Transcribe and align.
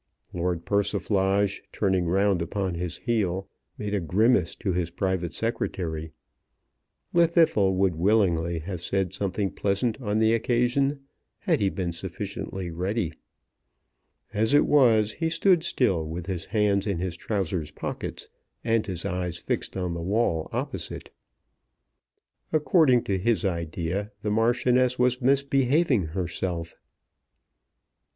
Lord 0.33 0.65
Persiflage, 0.65 1.61
turning 1.71 2.07
round 2.07 2.41
upon 2.41 2.73
his 2.73 2.97
heel, 2.97 3.47
made 3.77 3.93
a 3.93 3.99
grimace 3.99 4.55
to 4.55 4.73
his 4.73 4.89
Private 4.89 5.31
Secretary. 5.31 6.11
Llwddythlw 7.13 7.71
would 7.75 7.93
willingly 7.95 8.57
have 8.61 8.81
said 8.81 9.13
something 9.13 9.51
pleasant 9.51 10.01
on 10.01 10.17
the 10.17 10.33
occasion 10.33 11.01
had 11.37 11.59
he 11.59 11.69
been 11.69 11.91
sufficiently 11.91 12.71
ready. 12.71 13.13
As 14.33 14.55
it 14.55 14.65
was 14.65 15.11
he 15.11 15.29
stood 15.29 15.63
still, 15.63 16.03
with 16.03 16.25
his 16.25 16.45
hands 16.45 16.87
in 16.87 16.97
his 16.97 17.15
trousers 17.15 17.69
pockets 17.69 18.27
and 18.63 18.87
his 18.87 19.05
eyes 19.05 19.37
fixed 19.37 19.77
on 19.77 19.93
the 19.93 20.01
wall 20.01 20.49
opposite. 20.51 21.11
According 22.51 23.03
to 23.03 23.19
his 23.19 23.45
idea 23.45 24.11
the 24.23 24.31
Marchioness 24.31 24.97
was 24.97 25.21
misbehaving 25.21 26.05
herself. 26.17 26.73